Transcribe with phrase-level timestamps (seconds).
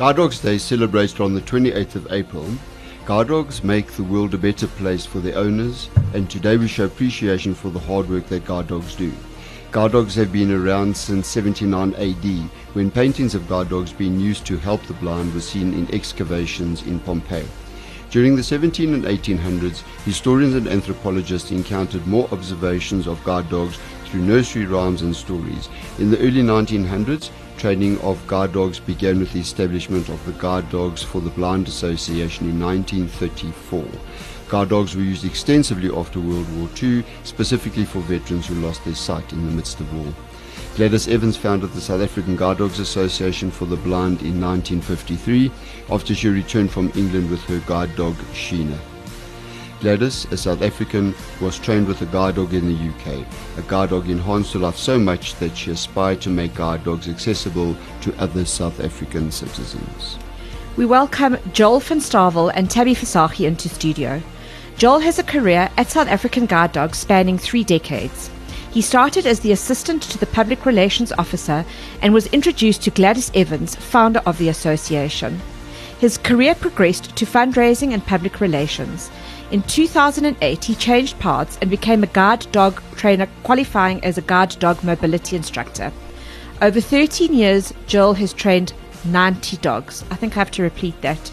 [0.00, 2.46] Guide Dogs Day is celebrated on the 28th of April.
[3.04, 6.86] Guide dogs make the world a better place for their owners, and today we show
[6.86, 9.12] appreciation for the hard work that guide dogs do.
[9.72, 12.24] Guide dogs have been around since 79 AD,
[12.72, 16.80] when paintings of guide dogs being used to help the blind were seen in excavations
[16.84, 17.44] in Pompeii.
[18.10, 24.22] During the 17 and 1800s, historians and anthropologists encountered more observations of guide dogs through
[24.22, 25.68] nursery rhymes and stories.
[25.98, 27.30] In the early 1900s,
[27.60, 31.68] training of guide dogs began with the establishment of the Guide Dogs for the Blind
[31.68, 33.84] Association in 1934.
[34.48, 38.94] Guide dogs were used extensively after World War II, specifically for veterans who lost their
[38.94, 40.10] sight in the midst of war.
[40.76, 45.52] Gladys Evans founded the South African Guide Dogs Association for the Blind in 1953
[45.90, 48.78] after she returned from England with her guide dog Sheena.
[49.80, 53.26] Gladys, a South African, was trained with a guide dog in the UK.
[53.56, 57.08] A guide dog enhanced her life so much that she aspired to make guide dogs
[57.08, 60.18] accessible to other South African citizens.
[60.76, 64.22] We welcome Joel van Stavel and Tammy Fasahi into studio.
[64.76, 68.30] Joel has a career at South African Guide Dogs spanning three decades.
[68.70, 71.64] He started as the assistant to the public relations officer
[72.02, 75.40] and was introduced to Gladys Evans, founder of the association.
[75.98, 79.10] His career progressed to fundraising and public relations.
[79.50, 84.56] In 2008, he changed paths and became a guide dog trainer, qualifying as a guide
[84.60, 85.92] dog mobility instructor.
[86.62, 88.72] Over 13 years, Joel has trained
[89.04, 90.04] 90 dogs.
[90.08, 91.32] I think I have to repeat that.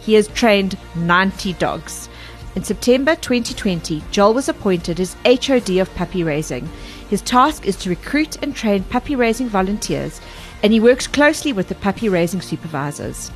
[0.00, 2.08] He has trained 90 dogs.
[2.54, 6.68] In September 2020, Joel was appointed as HOD of puppy raising.
[7.10, 10.20] His task is to recruit and train puppy raising volunteers,
[10.62, 13.32] and he works closely with the puppy raising supervisors.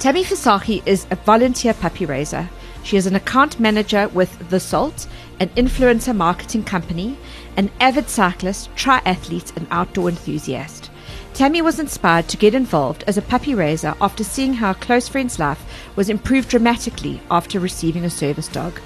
[0.00, 2.50] Tammy Fasahi is a volunteer puppy raiser.
[2.84, 5.06] She is an account manager with The Salt,
[5.40, 7.16] an influencer marketing company,
[7.56, 10.90] an avid cyclist, triathlete, and outdoor enthusiast.
[11.32, 15.08] Tammy was inspired to get involved as a puppy raiser after seeing how a close
[15.08, 15.64] friend's life
[15.96, 18.78] was improved dramatically after receiving a service dog.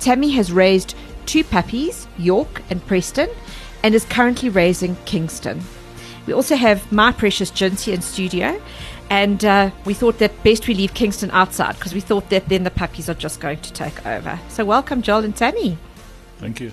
[0.00, 3.30] Tammy has raised two puppies, York and Preston,
[3.82, 5.62] and is currently raising Kingston.
[6.26, 8.60] We also have my precious Ginty in studio,
[9.10, 12.64] and uh, we thought that best we leave Kingston outside because we thought that then
[12.64, 14.38] the puppies are just going to take over.
[14.48, 15.78] So welcome, Joel and Tammy.
[16.38, 16.72] Thank you.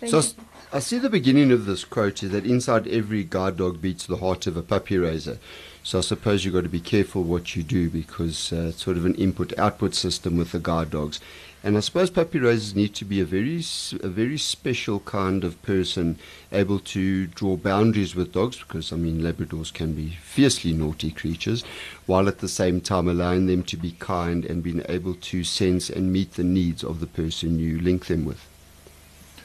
[0.00, 0.44] Thank so you.
[0.70, 4.18] I see the beginning of this quote is that inside every guide dog beats the
[4.18, 5.38] heart of a puppy raiser.
[5.82, 8.98] So I suppose you've got to be careful what you do because uh, it's sort
[8.98, 11.20] of an input-output system with the guide dogs.
[11.64, 13.64] And I suppose puppy raisers need to be a very,
[14.00, 16.18] a very special kind of person,
[16.52, 21.64] able to draw boundaries with dogs, because I mean Labradors can be fiercely naughty creatures,
[22.06, 25.90] while at the same time allowing them to be kind and being able to sense
[25.90, 28.46] and meet the needs of the person you link them with.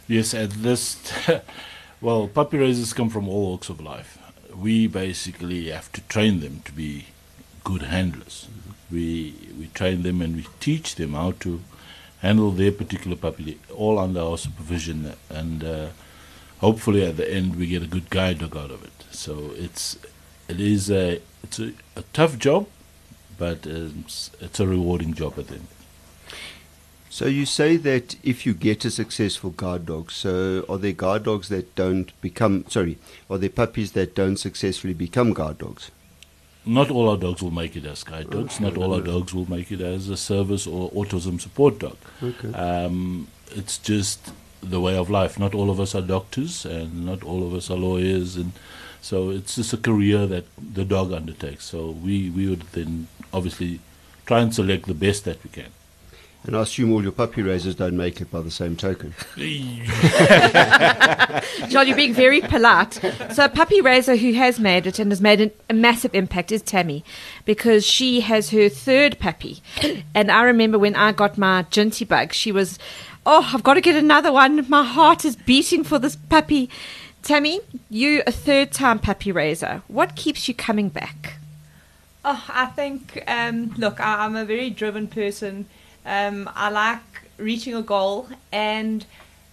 [0.07, 1.12] Yes, at this,
[2.01, 4.19] well, puppy raisers come from all walks of life.
[4.56, 7.07] We basically have to train them to be
[7.63, 8.47] good handlers.
[8.51, 8.95] Mm-hmm.
[8.95, 11.62] We we train them and we teach them how to
[12.23, 15.88] handle their particular puppy, all under our supervision, and uh,
[16.59, 18.97] hopefully at the end we get a good guide dog out of it.
[19.11, 19.97] So it's
[20.47, 22.67] it is a it's a, a tough job,
[23.38, 25.67] but it's, it's a rewarding job at the end.
[27.09, 31.25] So you say that if you get a successful guide dog, so are there guide
[31.25, 32.97] dogs that don't become sorry,
[33.29, 35.91] are there puppies that don't successfully become guide dogs?
[36.66, 38.56] Not all our dogs will make it as guide dogs.
[38.56, 38.63] Okay.
[38.63, 41.97] Not all our dogs will make it as a service or autism support dog.
[42.22, 42.53] Okay.
[42.53, 44.31] Um, it's just
[44.62, 45.38] the way of life.
[45.38, 48.53] Not all of us are doctors, and not all of us are lawyers, and
[49.01, 51.66] so it's just a career that the dog undertakes.
[51.66, 53.81] So we we would then obviously
[54.25, 55.72] try and select the best that we can.
[56.45, 59.13] And I assume all your puppy raisers don't make it by the same token.
[61.69, 62.99] John, you're being very polite.
[63.31, 66.51] So, a puppy raiser who has made it and has made an, a massive impact
[66.51, 67.05] is Tammy,
[67.45, 69.61] because she has her third puppy.
[70.13, 72.77] And I remember when I got my Ginty bug, she was,
[73.25, 74.67] oh, I've got to get another one.
[74.69, 76.69] My heart is beating for this puppy.
[77.21, 79.81] Tammy, you a third time puppy raiser.
[79.87, 81.35] What keeps you coming back?
[82.25, 85.68] Oh, I think, um, look, I, I'm a very driven person
[86.05, 87.00] um, I like
[87.38, 89.05] reaching a goal and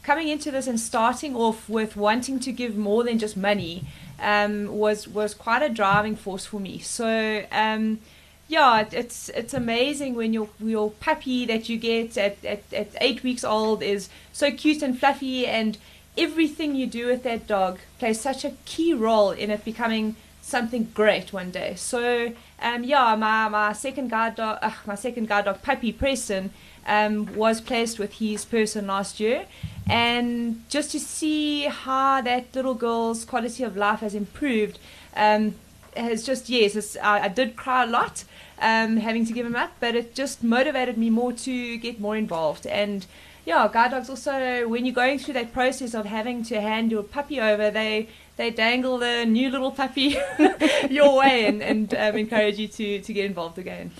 [0.03, 3.85] coming into this and starting off with wanting to give more than just money
[4.21, 6.79] um, was was quite a driving force for me.
[6.79, 8.01] So um,
[8.49, 13.23] yeah, it's it's amazing when your your puppy that you get at, at, at eight
[13.23, 15.79] weeks old is so cute and fluffy and
[16.19, 20.17] everything you do with that dog plays such a key role in it becoming
[20.51, 21.75] something great one day.
[21.77, 26.51] So um, yeah, my, my second guide dog, uh, my second guide dog, Puppy Preston,
[26.87, 29.47] um, was placed with his person last year,
[29.89, 34.79] and just to see how that little girl's quality of life has improved,
[35.15, 35.55] um,
[35.97, 38.25] has just yes, I, I did cry a lot
[38.61, 42.17] um, having to give him up, but it just motivated me more to get more
[42.17, 43.07] involved and.
[43.47, 47.03] Yeah, guide dogs also when you're going through that process of having to hand your
[47.03, 48.07] puppy over, they
[48.41, 50.17] they dangle the new little puppy
[50.91, 53.91] your way and, and um, encourage you to, to get involved again.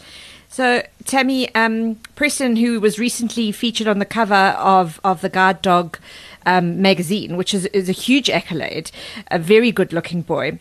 [0.49, 5.61] So, Tammy, um, Preston, who was recently featured on the cover of, of the Guide
[5.61, 5.99] Dog
[6.47, 8.91] um, magazine, which is, is a huge accolade,
[9.31, 10.59] a very good looking boy.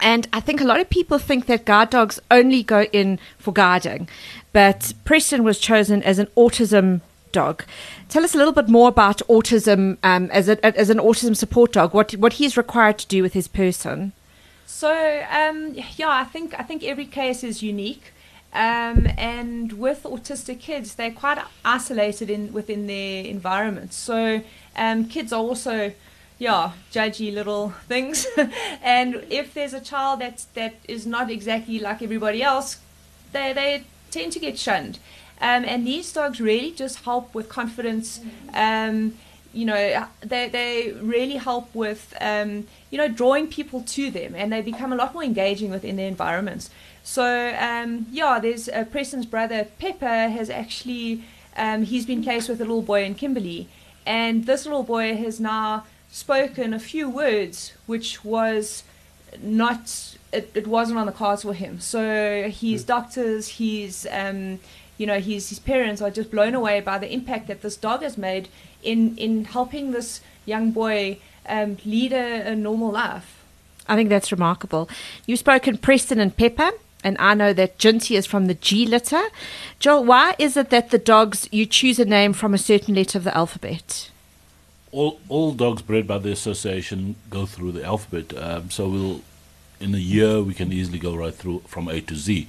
[0.00, 3.52] And I think a lot of people think that guide dogs only go in for
[3.52, 4.08] guiding,
[4.52, 7.00] but Preston was chosen as an autism
[7.34, 7.64] dog.
[8.08, 11.72] Tell us a little bit more about autism um, as, a, as an autism support
[11.72, 11.92] dog.
[11.92, 14.12] What what he's required to do with his person.
[14.66, 14.90] So
[15.30, 18.12] um, yeah, I think I think every case is unique.
[18.54, 23.92] Um, and with autistic kids, they're quite isolated in within their environment.
[23.92, 24.42] So
[24.76, 25.92] um, kids are also,
[26.38, 28.26] yeah, judgy little things.
[28.82, 32.78] and if there's a child that that is not exactly like everybody else,
[33.32, 34.98] they they tend to get shunned.
[35.48, 38.20] Um, and these dogs really just help with confidence.
[38.54, 39.14] Um,
[39.52, 44.52] you know, they, they really help with, um, you know, drawing people to them and
[44.52, 46.70] they become a lot more engaging within their environments.
[47.04, 51.22] So um, yeah, there's uh, Preston's brother Pepper has actually
[51.56, 53.68] um, he's been placed with a little boy in Kimberley,
[54.06, 58.82] and this little boy has now spoken a few words, which was
[59.40, 61.78] not it, it wasn't on the cards for him.
[61.78, 62.86] So his mm.
[62.86, 64.58] doctors, he's, um,
[64.98, 68.02] you know his his parents are just blown away by the impact that this dog
[68.02, 68.48] has made
[68.82, 71.18] in in helping this young boy
[71.48, 73.42] um, lead a, a normal life.
[73.86, 74.88] I think that's remarkable.
[75.26, 76.70] You've spoken Preston and Pepper
[77.04, 79.22] and I know that Ginty is from the G litter.
[79.78, 83.18] Joel, why is it that the dogs you choose a name from a certain letter
[83.18, 84.10] of the alphabet?
[84.90, 88.36] All all dogs bred by the association go through the alphabet.
[88.36, 89.20] Um, so we'll
[89.80, 92.46] in a year we can easily go right through from A to Z.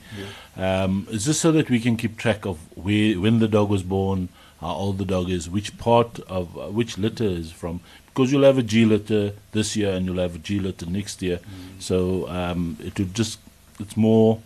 [0.58, 0.84] Yeah.
[0.84, 3.84] Um, it's just so that we can keep track of where when the dog was
[3.84, 4.30] born,
[4.62, 7.82] how old the dog is, which part of uh, which litter is from.
[8.08, 11.22] Because you'll have a G litter this year and you'll have a G litter next
[11.22, 11.82] year, mm.
[11.82, 13.40] so um, it would just
[13.80, 14.40] it's more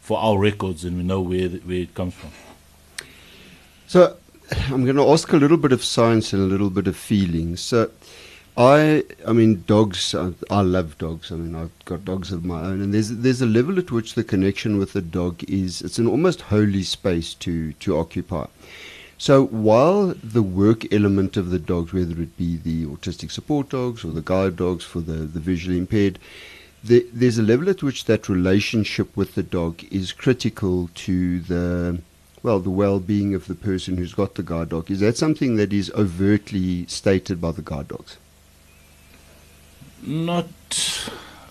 [0.00, 2.30] for our records and we know where the, where it comes from.
[3.86, 4.16] So
[4.70, 7.56] I'm going to ask a little bit of science and a little bit of feeling.
[7.56, 7.90] So
[8.56, 11.32] I I mean dogs I, I love dogs.
[11.32, 14.14] I mean I've got dogs of my own and there's there's a level at which
[14.14, 18.46] the connection with the dog is it's an almost holy space to to occupy.
[19.18, 24.04] So while the work element of the dogs, whether it be the autistic support dogs
[24.04, 26.18] or the guide dogs for the, the visually impaired,
[26.82, 31.98] the, there's a level at which that relationship with the dog is critical to the
[32.42, 34.90] well the well-being of the person who's got the guide dog.
[34.90, 38.18] Is that something that is overtly stated by the guide dogs?
[40.06, 40.48] Not.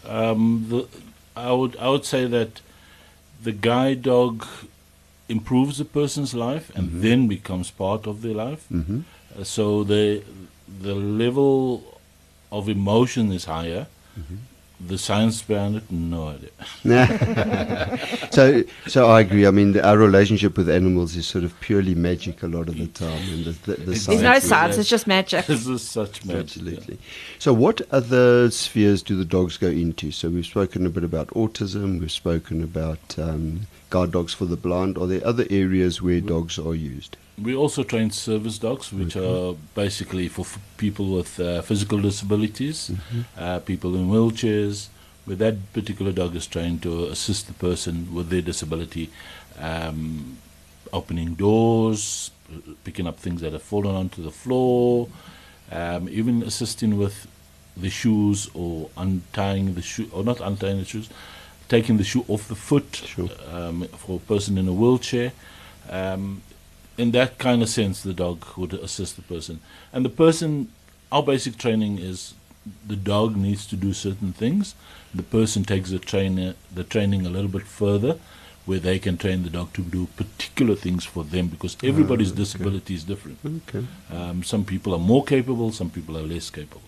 [0.06, 0.88] Um, the,
[1.36, 2.62] I would I would say that
[3.42, 4.46] the guide dog
[5.30, 7.02] improves a person's life and mm-hmm.
[7.02, 8.66] then becomes part of their life.
[8.72, 9.02] Mm-hmm.
[9.40, 10.24] Uh, so the
[10.82, 12.00] the level
[12.52, 13.88] of emotion is higher.
[14.20, 14.53] Mm-hmm
[14.88, 18.00] the science behind it, no idea.
[18.32, 19.48] so, so I agree.
[19.48, 22.78] I mean, the, our relationship with animals is sort of purely magic a lot of
[22.78, 23.22] the time.
[23.30, 25.46] And the, the, the There's no science; it's just magic.
[25.46, 26.42] this is such magic.
[26.42, 26.96] Absolutely.
[26.96, 27.02] Yeah.
[27.40, 30.12] So, what other spheres do the dogs go into?
[30.12, 32.00] So, we've spoken a bit about autism.
[32.00, 33.62] We've spoken about um,
[33.94, 34.98] guard dogs for the blind.
[34.98, 37.16] Are there other areas where dogs are used?
[37.48, 39.28] We also train service dogs, which okay.
[39.28, 43.22] are basically for f- people with uh, physical disabilities, mm-hmm.
[43.38, 44.88] uh, people in wheelchairs.
[45.26, 49.10] Where that particular dog is trained to assist the person with their disability,
[49.58, 50.38] um,
[50.92, 52.32] opening doors,
[52.84, 55.08] picking up things that have fallen onto the floor,
[55.72, 57.28] um, even assisting with
[57.78, 61.10] the shoes or untying the shoe, or not untying the shoes,
[61.68, 63.30] taking the shoe off the foot sure.
[63.52, 65.32] um, for a person in a wheelchair.
[65.90, 66.42] Um,
[66.98, 69.60] in that kind of sense, the dog would assist the person.
[69.92, 70.72] And the person,
[71.12, 72.36] our basic training is
[72.86, 74.76] the dog needs to do certain things.
[75.14, 78.20] The person takes the trainer, the training a little bit further,
[78.66, 82.32] where they can train the dog to do particular things for them because ah, everybody's
[82.32, 82.38] okay.
[82.38, 83.38] disability is different.
[83.46, 83.86] Okay.
[84.12, 86.82] Um, some people are more capable, some people are less capable.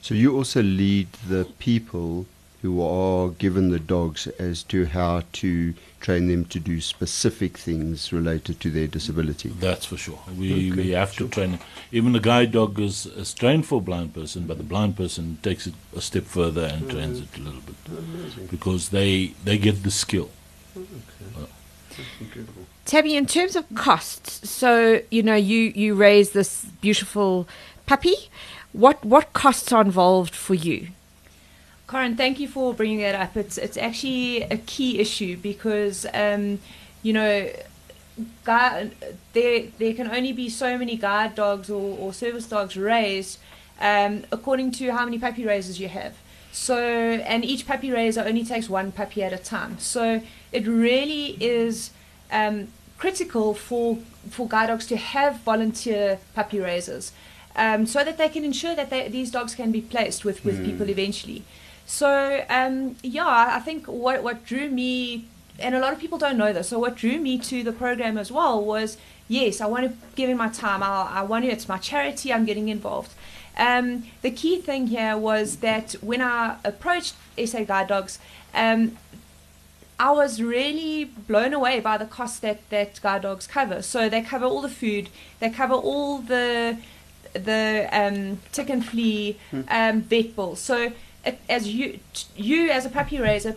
[0.00, 2.26] So you also lead the people
[2.66, 8.12] who are given the dogs as to how to train them to do specific things
[8.12, 9.50] related to their disability.
[9.50, 10.18] That's for sure.
[10.36, 11.28] We, okay, we have sure.
[11.28, 11.60] to train.
[11.92, 15.38] Even the guide dog is, is, trained for a blind person, but the blind person
[15.44, 16.90] takes it a step further and mm-hmm.
[16.90, 18.46] trains it a little bit Amazing.
[18.48, 20.30] because they they get the skill.
[20.76, 22.42] Okay.
[22.84, 27.46] Tammy, in terms of costs, so you know you you raise this beautiful
[27.86, 28.16] puppy.
[28.72, 30.88] What what costs are involved for you?
[31.86, 33.36] Corin, thank you for bringing that up.
[33.36, 36.58] It's it's actually a key issue because um,
[37.02, 37.50] you know
[38.44, 38.92] guide,
[39.32, 43.38] there there can only be so many guide dogs or, or service dogs raised
[43.80, 46.16] um, according to how many puppy raisers you have.
[46.50, 49.78] So and each puppy raiser only takes one puppy at a time.
[49.78, 51.90] So it really is
[52.32, 53.98] um, critical for
[54.30, 57.12] for guide dogs to have volunteer puppy raisers.
[57.54, 60.58] Um, so that they can ensure that they, these dogs can be placed with, with
[60.58, 60.66] mm.
[60.66, 61.42] people eventually.
[61.86, 65.26] So um, yeah, I think what what drew me,
[65.58, 66.68] and a lot of people don't know this.
[66.68, 70.28] So what drew me to the program as well was yes, I want to give
[70.28, 70.82] in my time.
[70.82, 71.50] I, I want to.
[71.50, 72.32] It's my charity.
[72.32, 73.14] I'm getting involved.
[73.56, 78.18] Um, the key thing here was that when I approached SA Guide Dogs,
[78.52, 78.98] um,
[79.98, 83.80] I was really blown away by the cost that that guide dogs cover.
[83.80, 85.08] So they cover all the food,
[85.40, 86.78] they cover all the
[87.32, 89.62] the um, tick and flea hmm.
[89.68, 90.60] um, vet bills.
[90.60, 90.92] So
[91.48, 92.00] as you
[92.36, 93.56] you as a puppy raiser,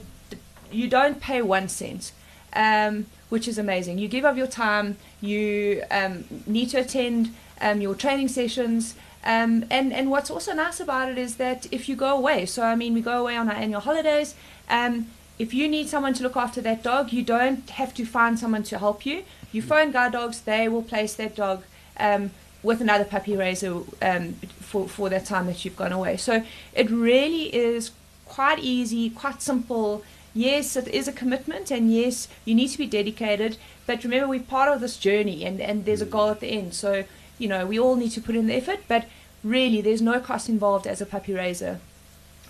[0.72, 2.12] you don't pay one cent,
[2.54, 3.98] um, which is amazing.
[3.98, 4.98] You give up your time.
[5.22, 8.96] You um, need to attend um, your training sessions.
[9.24, 12.64] Um, and and what's also nice about it is that if you go away, so
[12.64, 14.36] I mean we go away on our annual holidays.
[14.70, 15.08] Um,
[15.38, 18.64] if you need someone to look after that dog, you don't have to find someone
[18.64, 19.24] to help you.
[19.52, 21.64] You phone guide dogs; they will place that dog
[22.00, 26.18] um, with another puppy raiser um, for, for that time that you've gone away.
[26.18, 27.92] So it really is
[28.26, 30.04] quite easy, quite simple.
[30.34, 33.58] Yes, it is a commitment, and yes, you need to be dedicated.
[33.88, 36.12] But remember, we're part of this journey, and, and there's a mm.
[36.12, 36.74] goal at the end.
[36.74, 37.06] So,
[37.40, 39.06] you know, we all need to put in the effort, but
[39.44, 41.80] really, there's no cost involved as a puppy raiser,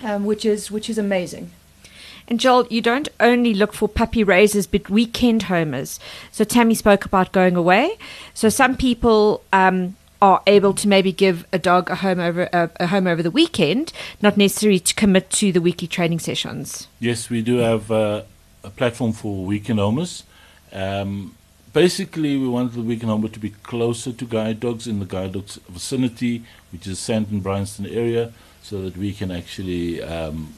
[0.03, 1.51] um, which is which is amazing.
[2.27, 5.99] And Joel, you don't only look for puppy raisers, but weekend homers.
[6.31, 7.97] So Tammy spoke about going away.
[8.35, 12.69] So some people um, are able to maybe give a dog a home over a,
[12.79, 16.87] a, home over the weekend, not necessarily to commit to the weekly training sessions.
[16.99, 18.23] Yes, we do have uh,
[18.63, 20.23] a platform for weekend homers.
[20.73, 21.35] Um,
[21.71, 25.33] basically, we want the weekend homer to be closer to guide dogs in the guide
[25.33, 30.53] dogs vicinity, which is Sandton Bryanston area, so that we can actually um,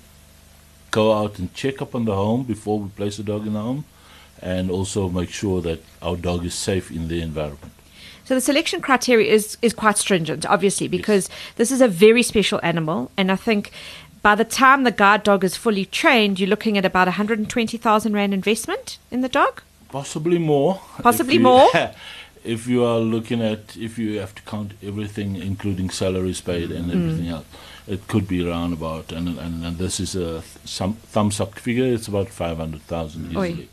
[0.90, 3.62] go out and check up on the home before we place the dog in the
[3.62, 3.86] home,
[4.42, 7.74] and also make sure that our dog is safe in the environment.
[8.26, 11.38] So the selection criteria is is quite stringent, obviously, because yes.
[11.56, 13.72] this is a very special animal, and I think
[14.22, 18.34] by the time the guide dog is fully trained, you're looking at about 120,000 rand
[18.34, 19.62] investment in the dog.
[19.90, 20.80] Possibly more.
[21.02, 21.70] Possibly you, more.
[22.44, 26.92] if you are looking at if you have to count everything, including salaries paid and
[26.92, 27.32] everything mm.
[27.32, 27.46] else
[27.88, 31.86] it could be around about, and, and, and this is a some thumbs up figure,
[31.86, 33.52] it's about 500,000 easily.
[33.52, 33.68] Oy.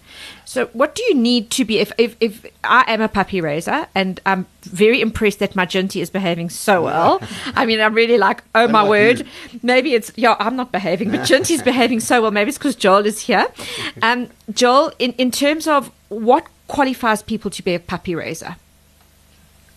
[0.44, 1.78] So, what do you need to be?
[1.78, 6.00] If, if, if I am a puppy raiser and I'm very impressed that my Ginty
[6.00, 7.20] is behaving so well,
[7.54, 9.26] I mean, I'm really like, oh my word,
[9.62, 12.30] maybe it's, yeah, I'm not behaving, but Ginty's behaving so well.
[12.30, 13.46] Maybe it's because Joel is here.
[14.00, 18.56] Um, Joel, in, in terms of what qualifies people to be a puppy raiser?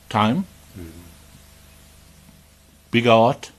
[0.10, 0.46] Time,
[2.92, 3.52] big heart,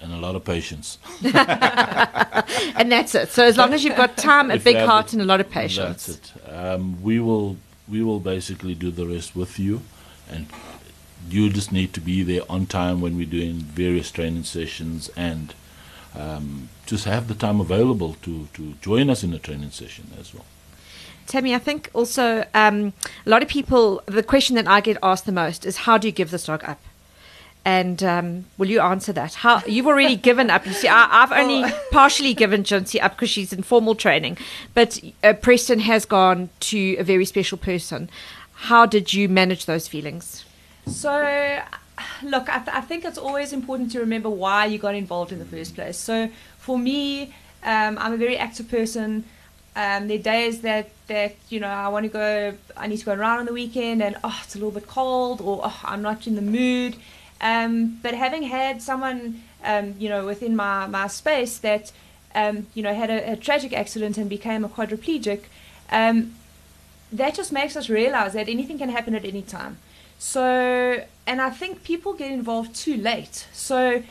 [0.00, 0.98] and a lot of patience.
[1.24, 3.28] and that's it.
[3.30, 5.50] So as long as you've got time, a if big heart, and a lot of
[5.50, 6.06] patience.
[6.06, 6.52] That's it.
[6.52, 7.56] Um, we will
[7.88, 9.82] we will basically do the rest with you,
[10.30, 10.46] and
[11.28, 15.54] you just need to be there on time when we're doing various training sessions and
[16.14, 20.34] um, just have the time available to, to join us in a training session as
[20.34, 20.44] well.
[21.26, 22.92] Tammy, I think also um,
[23.26, 26.08] a lot of people, the question that I get asked the most is how do
[26.08, 26.80] you give this dog up?
[27.64, 29.34] And um, will you answer that?
[29.34, 30.66] How you've already given up?
[30.66, 31.80] You see, I, have only oh.
[31.90, 34.36] partially given Jonesy up because she's in formal training,
[34.74, 38.10] but uh, Preston has gone to a very special person.
[38.52, 40.44] How did you manage those feelings?
[40.86, 41.62] So,
[42.22, 45.38] look, I, th- I think it's always important to remember why you got involved in
[45.38, 45.96] the first place.
[45.96, 46.28] So,
[46.58, 49.24] for me, um, I'm a very active person.
[49.76, 53.04] Um, there are days that, that you know I want to go, I need to
[53.04, 56.02] go around on the weekend, and oh, it's a little bit cold, or oh, I'm
[56.02, 56.96] not in the mood.
[57.40, 61.92] Um, but having had someone, um, you know, within my, my space that,
[62.34, 65.42] um, you know, had a, a, tragic accident and became a quadriplegic,
[65.90, 66.34] um,
[67.12, 69.76] that just makes us realize that anything can happen at any time.
[70.18, 73.46] So, and I think people get involved too late.
[73.52, 74.02] So,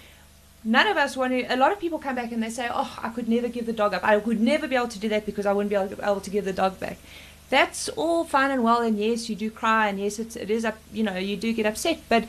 [0.63, 1.43] none of us want to.
[1.53, 3.74] A lot of people come back and they say, "Oh, I could never give the
[3.74, 4.03] dog up.
[4.03, 6.46] I would never be able to do that because I wouldn't be able to, give
[6.46, 6.98] the dog back."
[7.50, 10.65] That's all fine and well, and yes, you do cry, and yes, it's, it is
[10.65, 10.77] up.
[10.91, 12.25] You know, you do get upset, but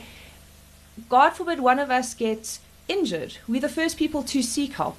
[1.09, 4.99] God forbid one of us gets injured, we're the first people to seek help.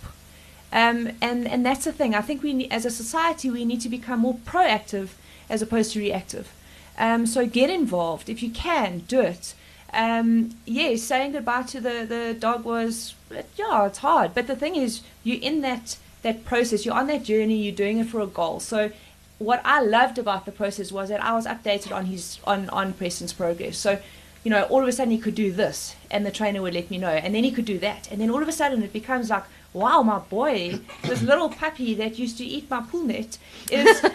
[0.72, 2.14] Um, and, and that's the thing.
[2.14, 5.10] I think we, as a society, we need to become more proactive
[5.50, 6.52] as opposed to reactive.
[6.98, 9.54] Um, so get involved if you can, do it.
[9.96, 13.16] Um, yeah, saying goodbye to the, the dog was,
[13.56, 14.36] yeah, it's hard.
[14.36, 18.00] But the thing is, you're in that, that process, you're on that journey, you're doing
[18.00, 18.60] it for a goal.
[18.60, 18.92] So
[19.40, 22.94] what I loved about the process was that I was updated on his on, on
[22.94, 23.78] Preston's progress.
[23.78, 24.00] So,
[24.44, 26.92] you know, all of a sudden he could do this and the trainer would let
[26.92, 27.10] me know.
[27.10, 28.12] And then he could do that.
[28.12, 31.94] And then all of a sudden it becomes like, wow, my boy, this little puppy
[31.96, 33.38] that used to eat my pool net
[33.72, 34.06] is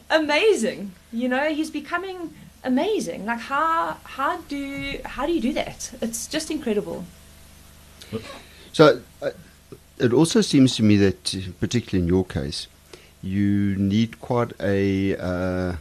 [0.10, 0.92] amazing.
[1.12, 2.34] You know, he's becoming
[2.66, 3.24] amazing.
[3.24, 5.92] Like how how do how do you do that?
[6.02, 7.04] It's just incredible.
[8.72, 9.30] So uh,
[9.98, 12.66] it also seems to me that, particularly in your case,
[13.22, 15.76] you need quite a uh,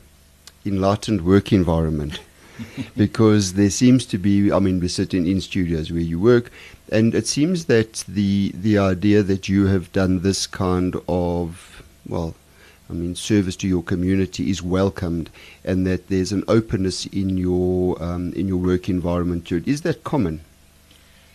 [0.66, 2.20] enlightened work environment.
[2.96, 6.52] because there seems to be, I mean, we're sitting in studios where you work,
[6.90, 12.34] and it seems that the the idea that you have done this kind of, well,
[12.90, 15.30] I mean, service to your community is welcomed,
[15.64, 19.52] and that there's an openness in your um, in your work environment.
[19.52, 20.42] Is that common?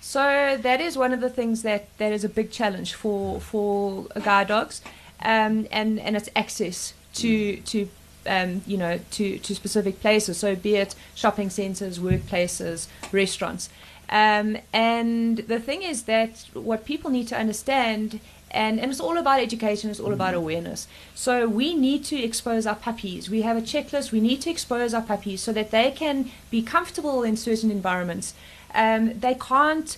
[0.00, 4.06] So that is one of the things that, that is a big challenge for for
[4.22, 4.80] guide dogs,
[5.22, 7.88] um, and and it's access to to
[8.26, 10.38] um, you know to to specific places.
[10.38, 13.68] So be it shopping centres, workplaces, restaurants.
[14.08, 18.18] Um, and the thing is that what people need to understand
[18.50, 20.88] and, and it's all about education, it's all about awareness.
[21.14, 23.30] So we need to expose our puppies.
[23.30, 26.62] We have a checklist, we need to expose our puppies so that they can be
[26.62, 28.34] comfortable in certain environments.
[28.74, 29.96] Um, they can't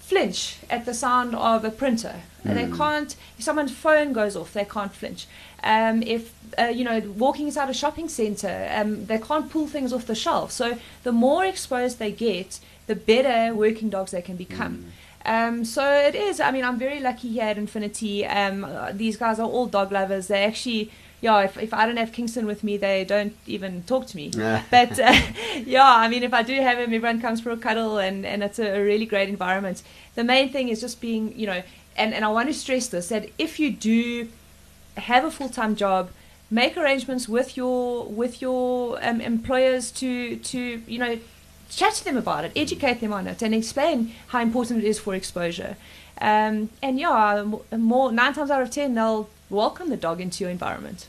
[0.00, 2.16] flinch at the sound of a printer.
[2.44, 2.54] Mm.
[2.54, 5.26] They can't, if someone's phone goes off, they can't flinch.
[5.62, 9.92] Um, if, uh, you know, walking inside a shopping center, um, they can't pull things
[9.92, 10.52] off the shelf.
[10.52, 14.74] So the more exposed they get, the better working dogs they can become.
[14.74, 14.90] Mm.
[15.24, 16.40] Um, so it is.
[16.40, 18.26] I mean, I'm very lucky here at Infinity.
[18.26, 20.26] Um, these guys are all dog lovers.
[20.28, 20.90] They actually,
[21.20, 21.40] yeah.
[21.40, 24.30] If, if I don't have Kingston with me, they don't even talk to me.
[24.70, 25.20] but uh,
[25.64, 28.42] yeah, I mean, if I do have him, everyone comes for a cuddle, and and
[28.42, 29.82] it's a, really great environment.
[30.14, 31.62] The main thing is just being, you know,
[31.96, 34.28] and and I want to stress this that if you do
[34.96, 36.10] have a full time job
[36.50, 41.18] make arrangements with your with your um, employers to to you know
[41.70, 44.98] chat to them about it, educate them on it, and explain how important it is
[44.98, 45.76] for exposure.
[46.20, 47.44] Um, and yeah,
[47.76, 51.08] more nine times out of ten, they'll welcome the dog into your environment.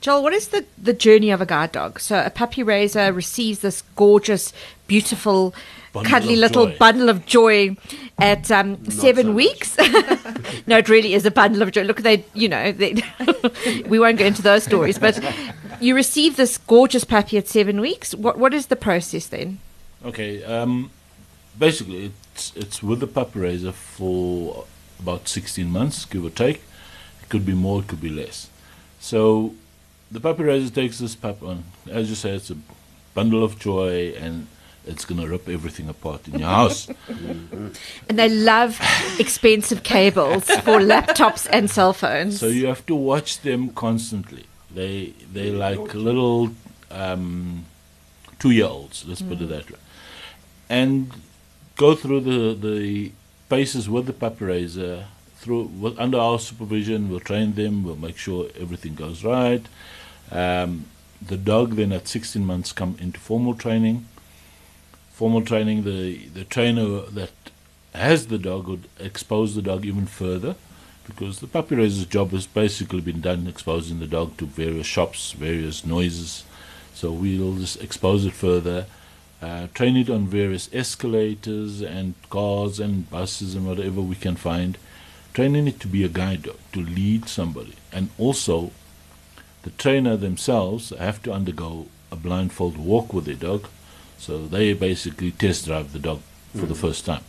[0.00, 2.00] Joel, what is the, the journey of a guide dog?
[2.00, 4.54] So a puppy raiser receives this gorgeous,
[4.86, 5.54] beautiful,
[5.92, 6.78] bundle cuddly little joy.
[6.78, 7.76] bundle of joy
[8.18, 9.76] at um, seven so weeks.
[10.66, 11.82] no, it really is a bundle of joy.
[11.82, 13.02] Look, they, you know, they
[13.86, 15.22] we won't go into those stories, but
[15.80, 18.14] you receive this gorgeous puppy at seven weeks.
[18.14, 19.58] What what is the process then?
[20.04, 20.42] Okay.
[20.44, 20.90] Um,
[21.58, 24.64] basically, it's it's with the puppy raiser for
[24.98, 26.62] about 16 months, give or take.
[27.22, 28.48] It could be more, it could be less.
[28.98, 29.54] So
[30.10, 31.64] the puppy raiser takes this pup on.
[31.88, 32.56] As you say, it's a
[33.14, 34.46] bundle of joy and
[34.86, 36.88] it's going to rip everything apart in your house.
[37.08, 38.80] and they love
[39.18, 42.40] expensive cables for laptops and cell phones.
[42.40, 44.44] So you have to watch them constantly.
[44.72, 46.50] They they like little
[46.90, 47.64] um,
[48.38, 49.04] two year olds.
[49.06, 49.30] Let's mm.
[49.30, 49.78] put it that way
[50.70, 51.10] and
[51.76, 53.12] go through the, the
[53.48, 55.04] paces with the puppy raiser.
[55.36, 57.82] Through with, under our supervision, we'll train them.
[57.82, 59.64] We'll make sure everything goes right.
[60.30, 60.86] Um,
[61.20, 64.06] the dog then at 16 months come into formal training.
[65.12, 67.32] Formal training, the the trainer that
[67.94, 70.54] has the dog would expose the dog even further,
[71.06, 75.32] because the puppy raiser's job has basically been done exposing the dog to various shops,
[75.32, 76.44] various noises.
[76.94, 78.86] So we'll just expose it further
[79.42, 84.76] uh, train it on various escalators and cars and buses and whatever we can find.
[85.32, 87.74] Training it to be a guide dog, to lead somebody.
[87.92, 88.72] And also,
[89.62, 93.68] the trainer themselves have to undergo a blindfold walk with their dog.
[94.18, 96.20] So they basically test drive the dog
[96.52, 96.68] for mm.
[96.68, 97.24] the first time.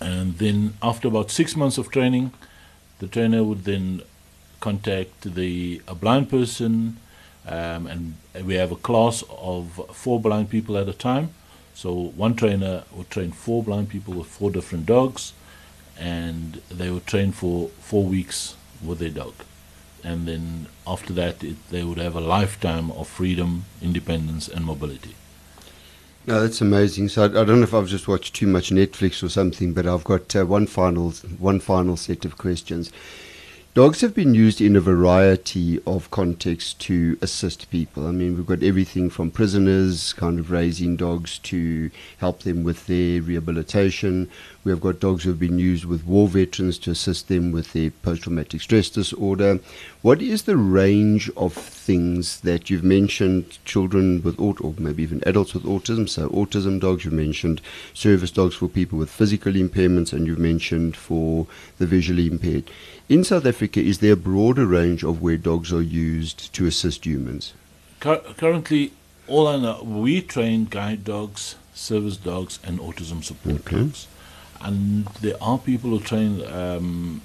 [0.00, 2.32] And then, after about six months of training,
[2.98, 4.02] the trainer would then
[4.60, 6.98] contact the a blind person
[7.48, 11.30] um, and we have a class of four blind people at a time.
[11.74, 15.32] So one trainer would train four blind people with four different dogs,
[15.98, 19.34] and they would train for four weeks with their dog.
[20.04, 25.14] And then after that, it, they would have a lifetime of freedom, independence, and mobility.
[26.26, 27.08] No, that's amazing.
[27.08, 29.86] So I, I, don't know if I've just watched too much Netflix or something, but
[29.86, 32.92] I've got uh, one final one final set of questions.
[33.78, 38.08] Dogs have been used in a variety of contexts to assist people.
[38.08, 41.88] I mean, we've got everything from prisoners, kind of raising dogs to
[42.18, 44.28] help them with their rehabilitation.
[44.64, 47.72] We have got dogs who have been used with war veterans to assist them with
[47.72, 49.60] their post traumatic stress disorder.
[50.02, 55.22] What is the range of things that you've mentioned children with aut- or maybe even
[55.24, 56.08] adults with autism?
[56.08, 57.60] So autism dogs, you've mentioned
[57.94, 61.46] service dogs for people with physical impairments, and you've mentioned for
[61.78, 62.68] the visually impaired.
[63.08, 67.06] In South Africa, is there a broader range of where dogs are used to assist
[67.06, 67.54] humans?
[68.00, 68.92] Cur- currently,
[69.26, 73.76] all I know, we train guide dogs, service dogs, and autism support Okay.
[73.76, 74.06] dogs.
[74.60, 77.22] And there are people who train um,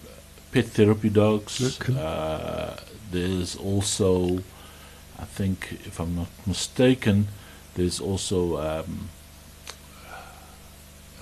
[0.54, 1.82] pet therapy dogs.
[1.82, 2.00] Okay.
[2.00, 2.76] Uh,
[3.12, 4.38] there's also,
[5.20, 7.28] I think, if I'm not mistaken,
[7.76, 9.10] there's also um,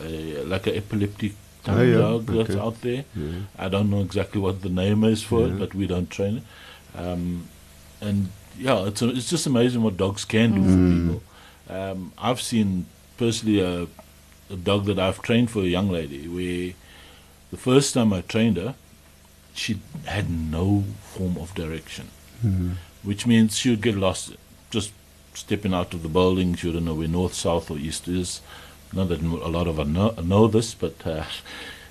[0.01, 1.33] a, like an epileptic
[1.67, 3.05] Oh, yeah, dog that's out there.
[3.15, 3.41] Yeah.
[3.57, 5.47] I don't know exactly what the name is for Yeah.
[5.53, 6.43] it, but we don't train it.
[6.99, 7.47] Um,
[8.01, 10.71] and yeah, it's a, it's just amazing what dogs can do Mm.
[10.73, 11.23] for people.
[11.69, 12.85] Um, I've seen
[13.17, 13.83] personally a,
[14.51, 16.73] a dog that I've trained for a young lady where
[17.51, 18.75] the first time I trained her,
[19.53, 22.07] she had no form of direction,
[22.45, 22.75] Mhm.
[23.03, 24.33] which means she would get lost
[24.71, 24.91] just
[25.33, 26.55] stepping out of the building.
[26.55, 28.41] She wouldn't know where north, south, or east is.
[28.93, 31.23] Not that a lot of us know, know this, but uh,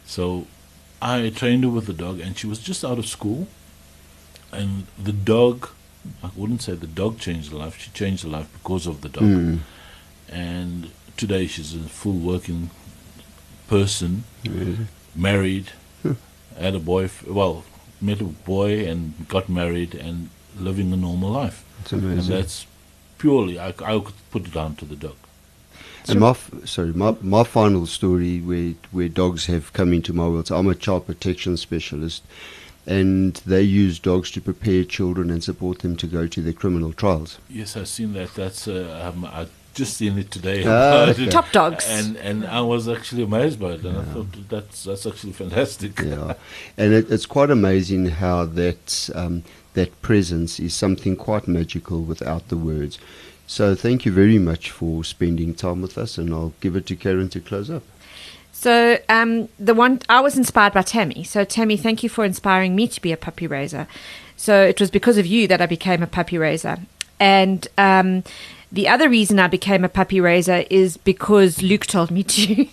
[0.05, 0.47] so
[1.01, 3.49] I trained her with the dog, and she was just out of school.
[4.53, 5.69] And the dog,
[6.23, 7.79] I wouldn't say the dog changed her life.
[7.79, 9.23] She changed her life because of the dog.
[9.25, 9.59] Mm.
[10.29, 12.71] And today she's a full working
[13.69, 14.75] person, Yeah.
[15.15, 15.71] married,
[16.59, 17.09] had a boy.
[17.27, 17.65] Well,
[18.01, 21.65] met a boy and got married and living a normal life.
[21.91, 22.35] And amazing.
[22.35, 22.67] that's
[23.19, 25.17] purely I, I could put it down to the dog.
[26.09, 30.27] And my f- sorry, my, my final story where where dogs have come into my
[30.27, 30.49] world.
[30.49, 32.23] So I'm a child protection specialist,
[32.87, 36.93] and they use dogs to prepare children and support them to go to their criminal
[36.93, 37.39] trials.
[37.49, 38.35] Yes, I've seen that.
[38.35, 40.65] That's uh, um, I just seen it today.
[40.67, 41.25] Ah, okay.
[41.25, 41.31] it.
[41.31, 41.87] Top dogs.
[41.89, 46.01] and and I was actually amazed by it, and I thought that's that's actually fantastic.
[46.01, 46.35] Yeah,
[46.77, 49.43] and it, it's quite amazing how that um,
[49.75, 52.99] that presence is something quite magical without the words.
[53.51, 56.95] So thank you very much for spending time with us, and I'll give it to
[56.95, 57.83] Karen to close up.
[58.53, 61.25] So um, the one I was inspired by Tammy.
[61.25, 63.89] So Tammy, thank you for inspiring me to be a puppy raiser.
[64.37, 66.79] So it was because of you that I became a puppy raiser,
[67.19, 68.23] and um,
[68.71, 72.67] the other reason I became a puppy raiser is because Luke told me to.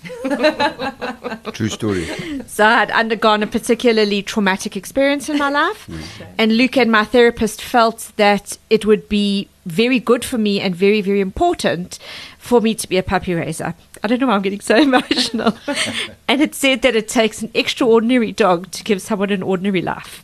[1.53, 2.05] True story.
[2.45, 5.89] So I had undergone a particularly traumatic experience in my life,
[6.37, 10.75] and Luke and my therapist felt that it would be very good for me and
[10.75, 11.99] very, very important
[12.37, 13.75] for me to be a puppy raiser.
[14.03, 15.57] I don't know why I'm getting so emotional.
[16.27, 20.23] and it said that it takes an extraordinary dog to give someone an ordinary life.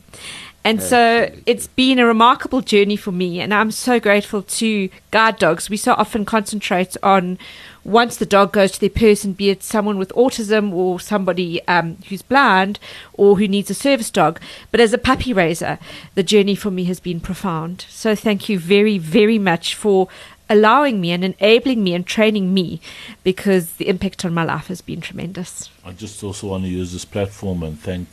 [0.66, 5.38] And so it's been a remarkable journey for me, and I'm so grateful to guide
[5.38, 5.68] dogs.
[5.68, 7.38] We so often concentrate on
[7.84, 11.98] once the dog goes to their person, be it someone with autism or somebody um,
[12.08, 12.78] who's blind
[13.12, 14.40] or who needs a service dog.
[14.70, 15.78] But as a puppy raiser,
[16.14, 17.84] the journey for me has been profound.
[17.88, 20.08] So thank you very, very much for
[20.48, 22.80] allowing me and enabling me and training me
[23.22, 25.70] because the impact on my life has been tremendous.
[25.84, 28.08] I just also want to use this platform and thank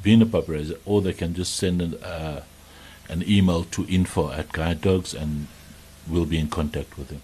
[0.03, 2.45] being a puppy raiser, or they can just send an, uh,
[3.09, 5.47] an email to info at guide dogs, and
[6.09, 7.23] we'll be in contact with them.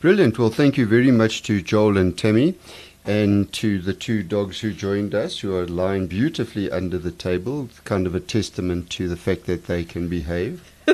[0.00, 0.38] Brilliant.
[0.38, 2.56] Well, thank you very much to Joel and Tammy
[3.04, 7.68] and to the two dogs who joined us, who are lying beautifully under the table,
[7.84, 10.72] kind of a testament to the fact that they can behave.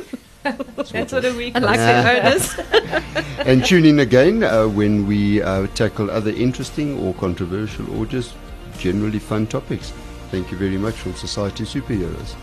[0.43, 1.57] That's what a week.
[1.57, 2.59] I like their owners.
[3.39, 8.35] and tune in again uh, when we uh, tackle other interesting or controversial or just
[8.79, 9.93] generally fun topics.
[10.31, 12.35] Thank you very much from Society Superheroes.